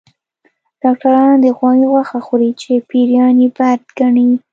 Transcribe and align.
ډاکټران 0.81 1.33
د 1.41 1.45
غوايي 1.57 1.85
غوښه 1.91 2.19
خوري 2.25 2.51
چې 2.61 2.71
پيريان 2.89 3.35
يې 3.41 3.47
بد 3.57 3.81
ګڼي 3.97 4.27